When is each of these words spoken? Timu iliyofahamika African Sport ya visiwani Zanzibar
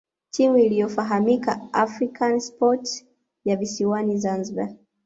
Timu 0.31 0.57
iliyofahamika 0.57 1.61
African 1.73 2.39
Sport 2.39 3.05
ya 3.45 3.55
visiwani 3.57 4.17
Zanzibar 4.17 4.73